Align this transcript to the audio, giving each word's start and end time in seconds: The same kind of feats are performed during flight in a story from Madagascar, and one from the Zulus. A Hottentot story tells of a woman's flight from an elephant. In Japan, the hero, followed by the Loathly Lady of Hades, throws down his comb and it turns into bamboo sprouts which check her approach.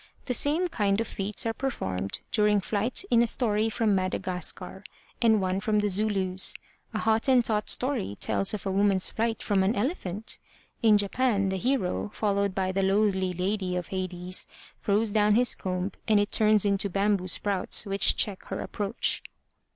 The 0.25 0.33
same 0.33 0.67
kind 0.67 0.99
of 0.99 1.07
feats 1.07 1.45
are 1.45 1.53
performed 1.53 2.21
during 2.31 2.59
flight 2.59 3.03
in 3.11 3.21
a 3.21 3.27
story 3.27 3.69
from 3.69 3.93
Madagascar, 3.93 4.83
and 5.21 5.39
one 5.39 5.59
from 5.59 5.77
the 5.77 5.91
Zulus. 5.91 6.55
A 6.91 6.97
Hottentot 6.97 7.69
story 7.69 8.17
tells 8.19 8.55
of 8.55 8.65
a 8.65 8.71
woman's 8.71 9.11
flight 9.11 9.43
from 9.43 9.61
an 9.61 9.75
elephant. 9.75 10.39
In 10.81 10.97
Japan, 10.97 11.49
the 11.49 11.57
hero, 11.57 12.09
followed 12.15 12.55
by 12.55 12.71
the 12.71 12.81
Loathly 12.81 13.31
Lady 13.31 13.75
of 13.75 13.89
Hades, 13.89 14.47
throws 14.81 15.11
down 15.11 15.35
his 15.35 15.53
comb 15.53 15.91
and 16.07 16.19
it 16.19 16.31
turns 16.31 16.65
into 16.65 16.89
bamboo 16.89 17.27
sprouts 17.27 17.85
which 17.85 18.15
check 18.17 18.45
her 18.45 18.59
approach. 18.59 19.21